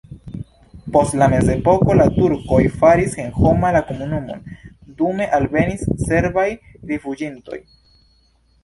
Post 0.93 1.17
la 1.21 1.27
mezepoko 1.33 1.97
la 1.99 2.07
turkoj 2.15 2.59
faris 2.79 3.13
senhoma 3.19 3.71
la 3.77 3.83
komunumon, 3.91 4.43
dume 5.03 5.29
alvenis 5.41 5.87
serbaj 6.11 6.49
rifuĝintoj. 6.95 7.63